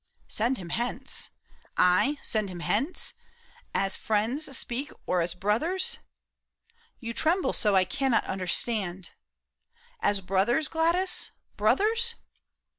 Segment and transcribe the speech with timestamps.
[0.27, 1.29] ''Send him hence?
[1.83, 3.13] / send him hence?
[3.75, 5.99] As friends speak or as brothers?
[6.99, 9.11] You tremble so I cannot understand—
[10.09, 12.15] As brothers, Gladys, brothers